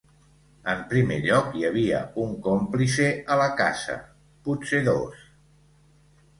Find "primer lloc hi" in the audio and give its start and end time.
0.93-1.65